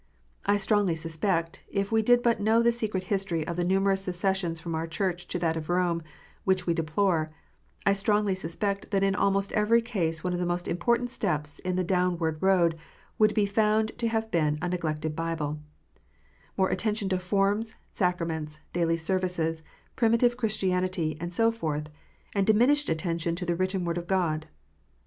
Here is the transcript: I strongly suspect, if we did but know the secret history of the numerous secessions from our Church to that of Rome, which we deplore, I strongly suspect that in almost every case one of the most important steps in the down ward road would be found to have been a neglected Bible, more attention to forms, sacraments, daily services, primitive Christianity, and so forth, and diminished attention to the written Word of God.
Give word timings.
I 0.47 0.57
strongly 0.57 0.95
suspect, 0.95 1.63
if 1.69 1.91
we 1.91 2.01
did 2.01 2.23
but 2.23 2.41
know 2.41 2.63
the 2.63 2.71
secret 2.71 3.03
history 3.03 3.45
of 3.45 3.55
the 3.55 3.63
numerous 3.63 4.01
secessions 4.03 4.59
from 4.59 4.73
our 4.73 4.87
Church 4.87 5.27
to 5.27 5.37
that 5.37 5.55
of 5.55 5.69
Rome, 5.69 6.01
which 6.43 6.65
we 6.65 6.73
deplore, 6.73 7.29
I 7.85 7.93
strongly 7.93 8.33
suspect 8.33 8.89
that 8.89 9.03
in 9.03 9.13
almost 9.13 9.51
every 9.51 9.79
case 9.79 10.23
one 10.23 10.33
of 10.33 10.39
the 10.39 10.45
most 10.47 10.67
important 10.67 11.11
steps 11.11 11.59
in 11.59 11.75
the 11.75 11.83
down 11.83 12.17
ward 12.17 12.41
road 12.41 12.79
would 13.19 13.35
be 13.35 13.45
found 13.45 13.95
to 13.99 14.07
have 14.07 14.31
been 14.31 14.57
a 14.59 14.69
neglected 14.69 15.15
Bible, 15.15 15.59
more 16.57 16.69
attention 16.71 17.07
to 17.09 17.19
forms, 17.19 17.75
sacraments, 17.91 18.59
daily 18.73 18.97
services, 18.97 19.61
primitive 19.95 20.35
Christianity, 20.35 21.15
and 21.21 21.31
so 21.31 21.51
forth, 21.51 21.91
and 22.33 22.47
diminished 22.47 22.89
attention 22.89 23.35
to 23.35 23.45
the 23.45 23.53
written 23.55 23.85
Word 23.85 23.99
of 23.99 24.07
God. 24.07 24.47